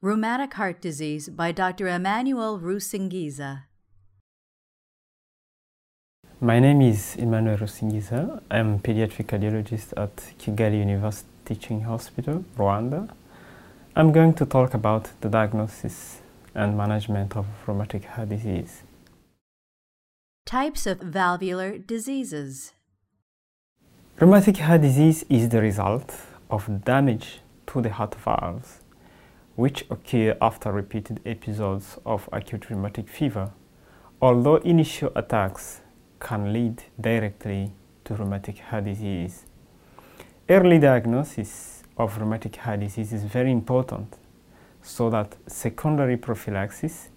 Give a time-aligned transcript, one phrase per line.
[0.00, 1.88] Rheumatic Heart Disease by Dr.
[1.88, 3.64] Emmanuel Rusingiza.
[6.40, 8.40] My name is Emmanuel Rusingiza.
[8.48, 13.10] I'm a pediatric cardiologist at Kigali University Teaching Hospital, Rwanda.
[13.96, 16.20] I'm going to talk about the diagnosis
[16.54, 18.84] and management of rheumatic heart disease.
[20.46, 22.72] Types of valvular diseases.
[24.20, 26.14] Rheumatic heart disease is the result
[26.48, 28.78] of damage to the heart valves
[29.58, 33.50] which occur after repeated episodes of acute rheumatic fever,
[34.22, 35.80] although initial attacks
[36.20, 37.72] can lead directly
[38.04, 39.46] to rheumatic heart disease.
[40.48, 44.16] Early diagnosis of rheumatic heart disease is very important
[44.80, 47.08] so that secondary prophylaxis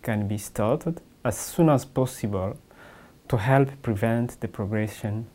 [0.00, 2.56] can be started as soon as possible
[3.26, 5.26] to help prevent the progression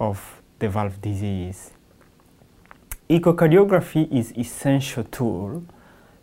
[0.00, 1.72] of the valve disease.
[3.10, 5.62] Echocardiography is essential tool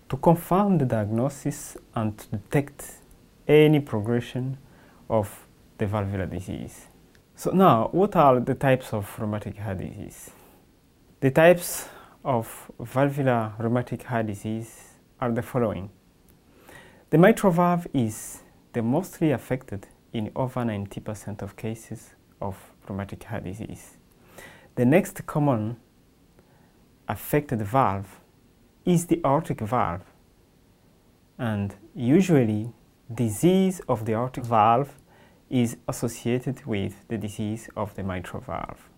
[0.09, 2.83] to confirm the diagnosis and to detect
[3.47, 4.57] any progression
[5.09, 6.87] of the valvular disease.
[7.35, 10.31] So now, what are the types of rheumatic heart disease?
[11.21, 11.87] The types
[12.25, 15.89] of valvular rheumatic heart disease are the following.
[17.11, 18.41] The mitral valve is
[18.73, 23.97] the mostly affected in over 90% of cases of rheumatic heart disease.
[24.75, 25.77] The next common
[27.07, 28.19] affected valve
[28.85, 30.03] is the aortic valve
[31.37, 32.71] and usually
[33.13, 34.99] disease of the aortic valve
[35.49, 38.89] is associated with the disease of the mitral valve.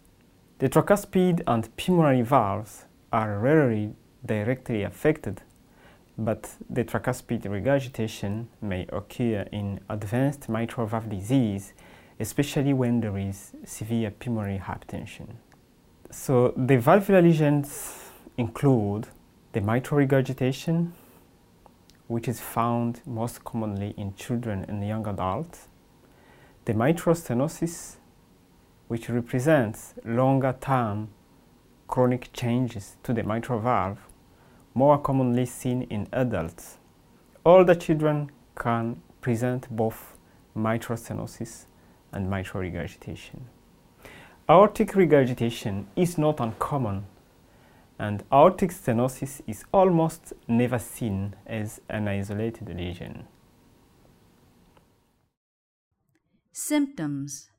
[0.60, 3.94] The tricuspid and pulmonary valves are rarely
[4.26, 5.42] directly affected,
[6.18, 11.74] but the tricuspid regurgitation may occur in advanced mitral valve disease,
[12.20, 15.36] especially when there is severe pulmonary hypertension.
[16.12, 19.08] So the valvular lesions include
[19.54, 20.94] the mitral regurgitation,
[22.08, 25.68] which is found most commonly in children and young adults,
[26.66, 27.98] the mitral stenosis,
[28.88, 31.10] which represents longer term
[31.88, 34.00] chronic changes to the mitral valve,
[34.74, 36.78] more commonly seen in adults.
[37.46, 40.18] Older children can present both
[40.56, 41.66] mitral stenosis
[42.14, 43.48] and mitral regurgitation.
[44.50, 47.06] Aortic regurgitation is not uncommon
[48.02, 53.28] and aortic stenosis is almost never seen as an isolated lesion.
[56.52, 57.52] Symptoms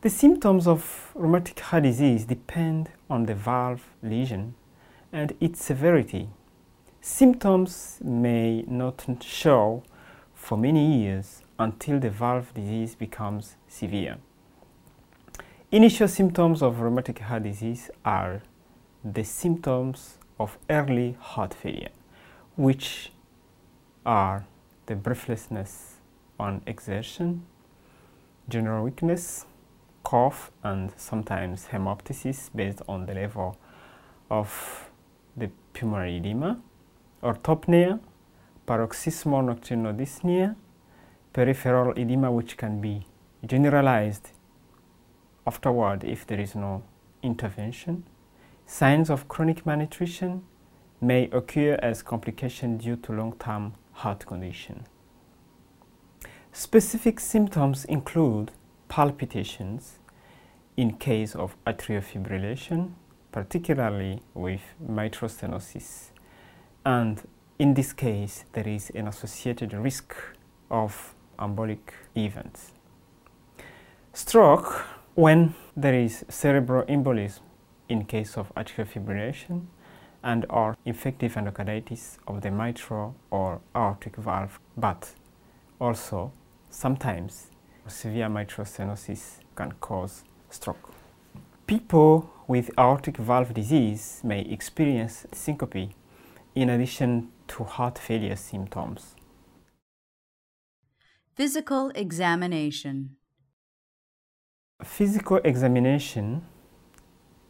[0.00, 4.54] The symptoms of rheumatic heart disease depend on the valve lesion
[5.12, 6.30] and its severity.
[7.02, 9.82] Symptoms may not show
[10.34, 14.16] for many years until the valve disease becomes severe.
[15.72, 18.42] Initial symptoms of rheumatic heart disease are
[19.02, 21.88] the symptoms of early heart failure,
[22.56, 23.10] which
[24.04, 24.44] are
[24.84, 25.94] the breathlessness
[26.38, 27.46] on exertion,
[28.50, 29.46] general weakness,
[30.04, 33.56] cough, and sometimes hemoptysis based on the level
[34.30, 34.90] of
[35.34, 36.60] the pulmonary edema,
[37.22, 37.98] orthopnea,
[38.66, 40.54] paroxysmal nocturnal dyspnea,
[41.32, 43.06] peripheral edema which can be
[43.46, 44.31] generalized
[45.46, 46.82] afterward if there is no
[47.22, 48.04] intervention.
[48.66, 50.44] Signs of chronic malnutrition
[51.00, 54.86] may occur as complication due to long-term heart condition.
[56.52, 58.52] Specific symptoms include
[58.88, 59.98] palpitations
[60.76, 62.92] in case of atrial fibrillation,
[63.32, 66.10] particularly with mitral stenosis.
[66.84, 67.26] And
[67.58, 70.14] in this case, there is an associated risk
[70.70, 72.72] of embolic events.
[74.12, 74.84] Stroke
[75.14, 77.40] when there is cerebral embolism
[77.88, 79.66] in case of atrial fibrillation
[80.22, 85.14] and or infective endocarditis of the mitral or aortic valve, but
[85.80, 86.32] also
[86.70, 87.50] sometimes
[87.86, 90.94] severe mitral stenosis can cause stroke.
[91.66, 95.90] People with aortic valve disease may experience syncope
[96.54, 99.14] in addition to heart failure symptoms.
[101.34, 103.16] Physical examination
[104.84, 106.42] Physical examination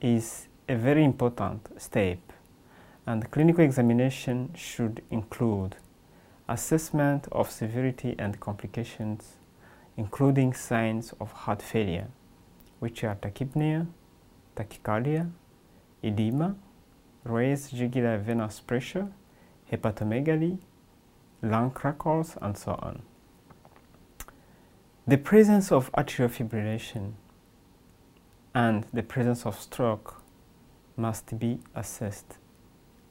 [0.02, 2.18] is a very important step
[3.06, 5.76] and clinical examination should include
[6.46, 9.36] assessment of severity and complications,
[9.96, 12.08] including signs of heart failure,
[12.80, 13.86] which are tachypnea,
[14.54, 15.30] tachycardia,
[16.04, 16.54] edema,
[17.24, 19.08] raised jugular venous pressure,
[19.70, 20.58] hepatomegaly,
[21.40, 23.00] lung crackles, and so on.
[25.06, 27.14] The presence of atrial fibrillation
[28.54, 30.22] and the presence of stroke
[30.96, 32.38] must be assessed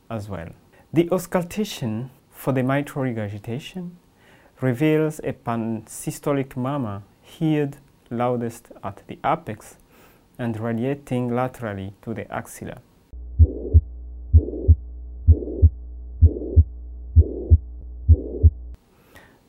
[0.09, 0.49] as well.
[0.93, 3.97] The auscultation for the mitral regurgitation
[4.59, 7.03] reveals a pansystolic murmur
[7.39, 7.77] heard
[8.09, 9.77] loudest at the apex
[10.37, 12.81] and radiating laterally to the axilla.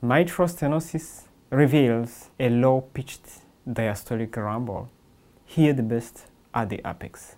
[0.00, 4.88] Mitral stenosis reveals a low-pitched diastolic rumble,
[5.56, 7.36] heard best at the apex.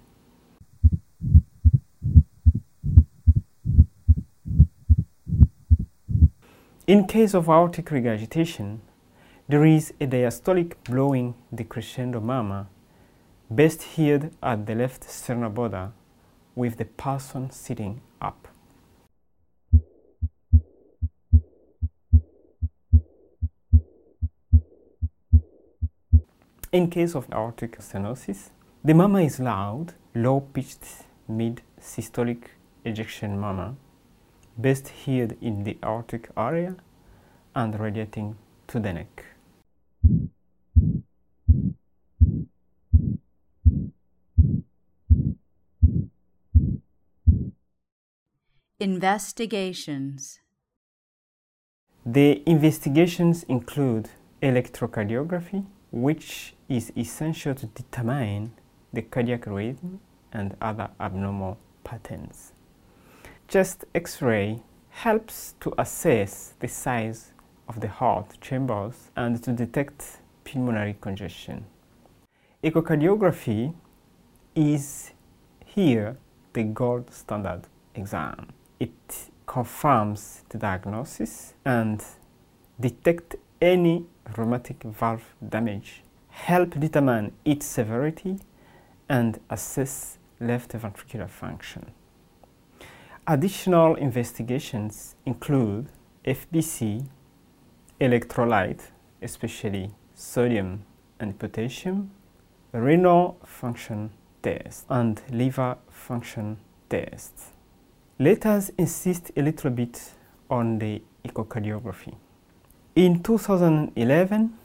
[6.86, 8.82] In case of aortic regurgitation,
[9.48, 12.66] there is a diastolic blowing decrescendo murmur,
[13.50, 15.92] best heard at the left sternal border
[16.54, 18.48] with the person sitting up.
[26.74, 28.50] In case of aortic stenosis,
[28.82, 32.46] the murmur is loud, low-pitched mid-systolic
[32.84, 33.76] ejection murmur,
[34.58, 36.74] best heard in the aortic area
[37.54, 38.34] and radiating
[38.66, 39.24] to the neck.
[48.80, 50.40] Investigations
[52.04, 54.10] The investigations include
[54.42, 58.50] electrocardiography, which is essential to determine
[58.92, 60.00] the cardiac rhythm
[60.32, 62.52] and other abnormal patterns.
[63.46, 67.32] Chest X-ray helps to assess the size
[67.68, 71.64] of the heart chambers and to detect pulmonary congestion.
[72.64, 73.72] Echocardiography
[74.56, 75.12] is
[75.64, 76.16] here
[76.54, 77.62] the gold standard
[77.94, 78.48] exam.
[78.80, 82.04] It confirms the diagnosis and
[82.80, 84.04] detect any
[84.36, 88.38] rheumatic valve damage, help determine its severity,
[89.08, 91.90] and assess left ventricular function.
[93.26, 95.86] Additional investigations include
[96.26, 97.06] FBC,
[97.98, 98.90] electrolyte,
[99.22, 100.84] especially sodium
[101.18, 102.10] and potassium,
[102.72, 104.10] renal function
[104.42, 106.58] test, and liver function
[106.90, 107.32] test.
[108.18, 110.12] Let us insist a little bit
[110.50, 112.14] on the echocardiography.
[112.96, 114.56] In 2011,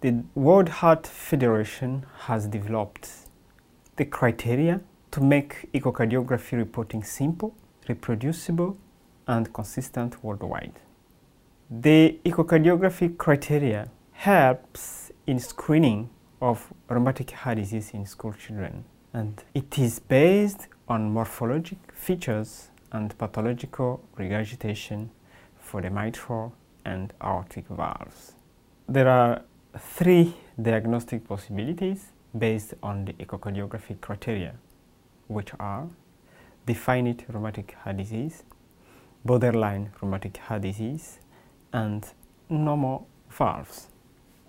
[0.00, 3.10] the World Heart Federation has developed
[3.96, 4.80] the criteria
[5.10, 7.54] to make echocardiography reporting simple,
[7.90, 8.78] reproducible,
[9.26, 10.72] and consistent worldwide.
[11.70, 16.08] The echocardiography criteria helps in screening
[16.40, 23.16] of rheumatic heart disease in school children and it is based on morphologic features and
[23.18, 25.10] pathological regurgitation
[25.60, 26.54] for the mitral
[26.84, 28.32] and aortic valves.
[28.88, 29.42] There are
[29.78, 34.54] three diagnostic possibilities based on the echocardiography criteria,
[35.28, 35.88] which are
[36.66, 38.44] definite rheumatic heart disease,
[39.24, 41.18] borderline rheumatic heart disease,
[41.72, 42.06] and
[42.48, 43.88] normal valves.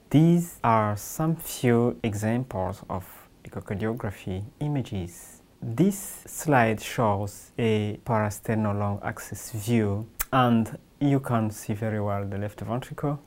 [0.10, 3.06] These are some few examples of
[3.46, 5.42] echocardiography images.
[5.62, 12.38] This slide shows a parasternal long axis view and you can see very well the
[12.38, 13.20] left ventricle,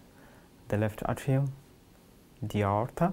[0.68, 1.52] the left atrium,
[2.42, 3.12] the aorta,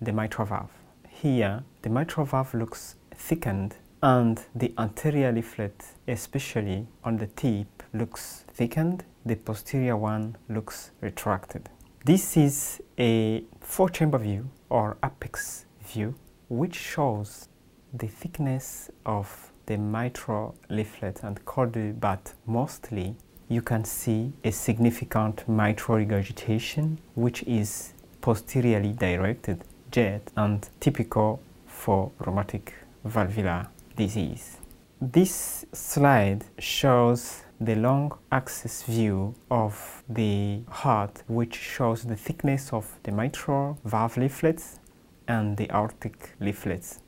[0.00, 0.70] the mitral valve.
[1.08, 8.44] Here, the mitral valve looks thickened and the anterior leaflet, especially on the tip, looks
[8.52, 9.04] thickened.
[9.26, 11.68] The posterior one looks retracted.
[12.04, 16.14] This is a four-chamber view or apex view
[16.48, 17.48] which shows
[17.92, 23.16] the thickness of the mitral leaflet and chordae but mostly
[23.48, 32.10] you can see a significant mitral regurgitation which is posteriorly directed jet and typical for
[32.18, 32.74] rheumatic
[33.04, 34.58] valvular disease.
[35.00, 42.98] This slide shows the long axis view of the heart which shows the thickness of
[43.02, 44.78] the mitral valve leaflets
[45.26, 47.00] and the aortic leaflets.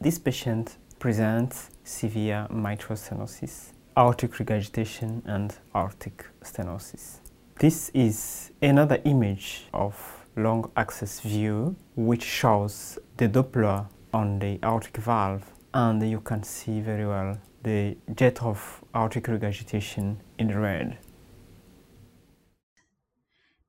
[0.00, 7.18] This patient presents severe mitral stenosis, aortic regurgitation and aortic stenosis.
[7.58, 14.98] This is another image of long axis view which shows the Doppler on the aortic
[14.98, 20.96] valve and you can see very well the jet of aortic regurgitation in red.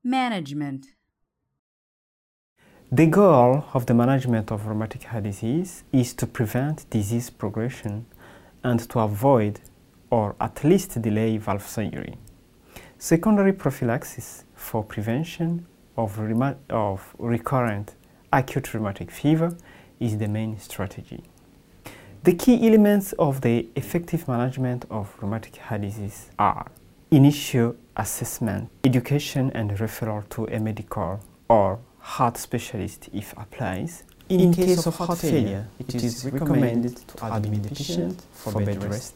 [0.04, 0.86] Management
[2.92, 8.06] The goal of the management of rheumatic heart disease is to prevent disease progression
[8.62, 9.58] and to avoid
[10.10, 12.16] or at least delay valve surgery.
[12.98, 16.18] Secondary prophylaxis for prevention of,
[16.68, 17.94] of recurrent
[18.32, 19.56] acute rheumatic fever
[19.98, 21.22] is the main strategy.
[22.22, 26.66] The key elements of the effective management of rheumatic heart disease are
[27.10, 34.04] initial assessment, education and referral to a medical or heart specialist if applies.
[34.28, 38.60] In, In case, case, of heart failure, it is recommended to admit the patient for
[38.62, 39.14] bed rest.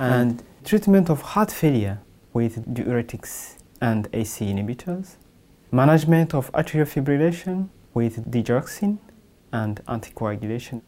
[0.00, 2.00] And treatment of heart failure
[2.32, 5.16] with diuretics and ACE inhibitors.
[5.72, 8.96] Management of atrial fibrillation with digoxin
[9.52, 10.80] and anticoagulation.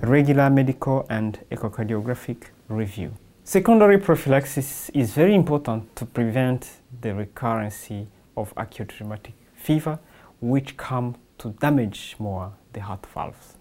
[0.00, 3.12] Regular medical and echocardiographic review.
[3.44, 6.70] Secondary prophylaxis is very important to prevent
[7.02, 7.88] the recurrence
[8.36, 10.00] of acute rheumatic fever
[10.40, 13.54] which come to damage more the heart valves.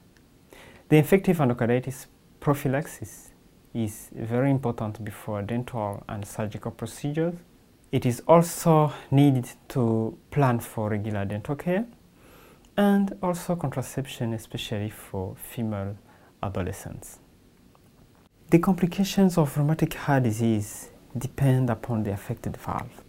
[0.89, 2.08] The infective endocarditis
[2.39, 3.33] prophylaxis
[3.74, 7.34] is very important before dental and surgical procedures.
[7.92, 11.86] It is also needed to plan for regular dental care
[12.75, 15.96] and also contraception, especially for female
[16.42, 17.20] adolescents.
[18.50, 23.03] The complications of rheumatic heart disease depend upon the affected valve.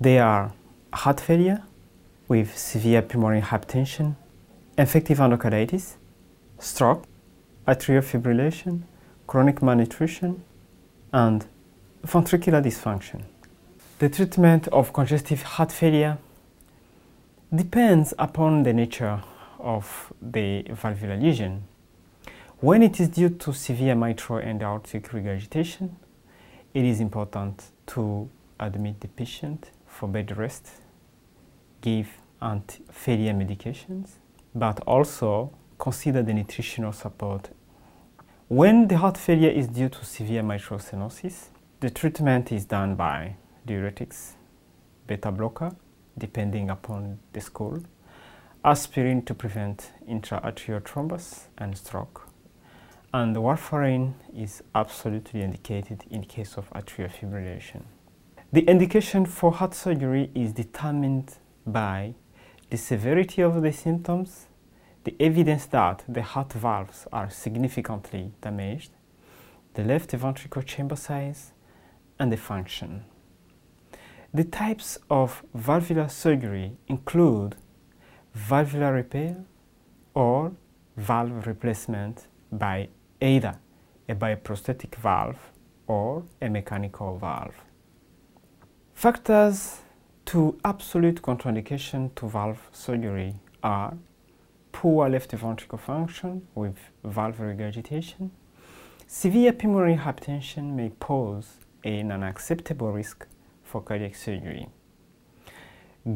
[0.00, 0.52] They are
[0.92, 1.62] heart failure,
[2.28, 4.14] with severe pulmonary hypertension,
[4.78, 5.96] infective endocarditis,
[6.58, 7.04] stroke,
[7.66, 8.82] atrial fibrillation,
[9.30, 10.42] chronic malnutrition,
[11.12, 11.46] and
[12.04, 13.22] ventricular dysfunction.
[14.00, 16.18] The treatment of congestive heart failure
[17.54, 19.22] depends upon the nature
[19.60, 21.62] of the valvular lesion.
[22.58, 25.94] When it is due to severe mitral and aortic regurgitation,
[26.74, 30.70] it is important to admit the patient for bed rest,
[31.80, 32.08] give
[32.42, 34.14] anti-failure medications,
[34.56, 37.50] but also consider the nutritional support.
[38.50, 43.36] When the heart failure is due to severe mitral stenosis, the treatment is done by
[43.64, 44.32] diuretics,
[45.06, 45.70] beta blocker,
[46.18, 47.80] depending upon the school,
[48.64, 52.28] aspirin to prevent intraatrial thrombus and stroke,
[53.14, 57.82] and warfarin is absolutely indicated in case of atrial fibrillation.
[58.52, 62.14] The indication for heart surgery is determined by
[62.68, 64.46] the severity of the symptoms,
[65.04, 68.90] the evidence that the heart valves are significantly damaged,
[69.74, 71.52] the left ventricle chamber size,
[72.18, 73.04] and the function.
[74.32, 77.56] The types of valvular surgery include
[78.34, 79.44] valvular repair
[80.14, 80.52] or
[80.96, 82.88] valve replacement by
[83.20, 83.58] either
[84.08, 85.38] a bioprosthetic valve
[85.86, 87.54] or a mechanical valve.
[88.94, 89.80] Factors
[90.26, 93.96] to absolute contraindication to valve surgery are
[94.72, 98.30] poor left ventricle function with valve regurgitation.
[99.06, 103.26] Severe pulmonary hypertension may pose an unacceptable risk
[103.64, 104.68] for cardiac surgery.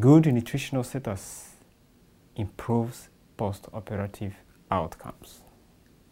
[0.01, 1.57] Good nutritional status
[2.37, 4.35] improves post-operative
[4.71, 5.43] outcomes.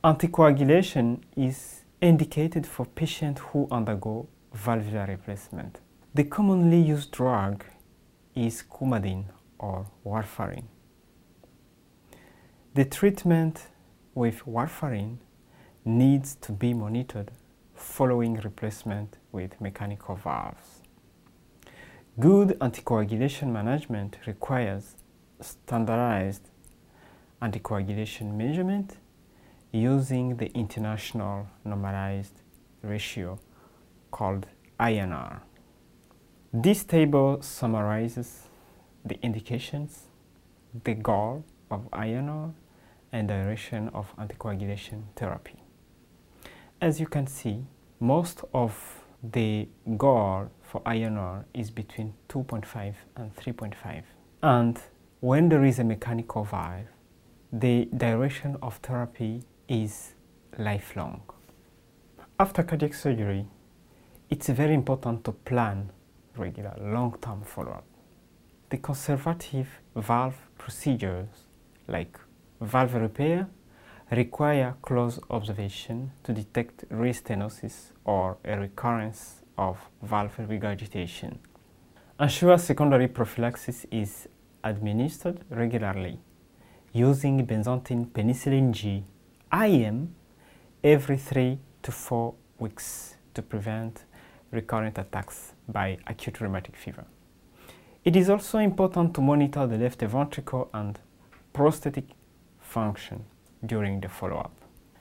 [0.05, 5.81] Anticoagulation is indicated for patients who undergo valvular replacement.
[6.15, 7.65] The commonly used drug
[8.35, 9.27] is coumadin
[9.59, 10.65] or warfarin.
[12.75, 13.69] The treatment
[14.15, 15.19] with warfarin
[15.85, 17.31] needs to be monitored
[17.75, 20.81] following replacement with mechanical valves.
[22.19, 24.97] Good anticoagulation management requires
[25.43, 26.49] standardized
[27.43, 28.97] anticoagulation measurement
[29.71, 32.41] using the international normalized
[32.81, 33.39] ratio
[34.11, 34.47] called
[34.81, 35.43] INR.
[36.55, 38.49] This table summarizes
[39.05, 40.05] the indications,
[40.85, 42.55] the goal of INR,
[43.13, 45.63] and duration of anticoagulation therapy.
[46.81, 47.65] As you can see,
[48.01, 54.03] most of the goal for INR is between 2.5 and 3.5.
[54.43, 54.81] And
[55.21, 56.87] when there is a mechanical valve,
[57.53, 60.15] the duration of therapy is
[60.59, 61.23] lifelong.
[62.41, 63.47] After cardiac surgery,
[64.31, 65.91] it's very important to plan
[66.37, 67.85] regular long-term follow-up.
[68.71, 71.29] The conservative valve procedures
[71.87, 72.19] like
[72.63, 73.49] valve repair
[74.11, 81.39] require close observation to detect restenosis or a recurrence of valve regurgitation.
[82.21, 84.29] Ensure secondary prophylaxis is
[84.63, 86.21] administered regularly
[86.93, 89.05] using benzathine penicillin G
[89.53, 90.15] IM
[90.85, 94.05] every 3 to four weeks to prevent
[94.53, 97.07] recurrent attacks by acute rheumatic fever.
[98.05, 100.99] It is also important to monitor the left ventricle and
[101.53, 102.05] prosthetic
[102.73, 103.25] function
[103.65, 104.53] during the follow-up.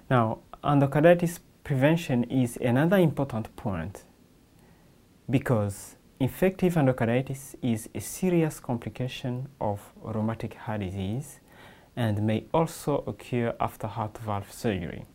[0.10, 4.04] Now, endocarditis prevention is another important point
[5.30, 11.40] because infective endocarditis is a serious complication of rheumatic heart disease
[11.96, 15.06] and may also occur after heart valve surgery.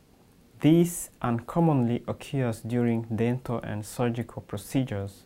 [0.61, 5.25] This uncommonly occurs during dental and surgical procedures,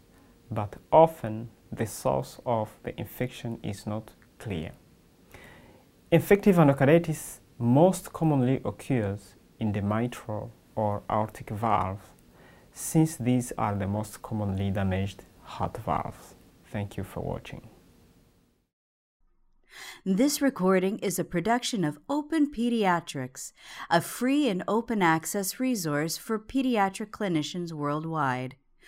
[0.51, 4.73] but often the source of the infection is not clear.
[6.13, 12.01] Infective endocarditis most commonly occurs in the mitral or aortic valve,
[12.73, 16.35] since these are the most commonly damaged heart valves.
[16.67, 17.69] Thank you for watching.
[20.05, 23.53] This recording is a production of Open Pediatrics,
[23.89, 28.57] a free and open access resource for pediatric clinicians worldwide.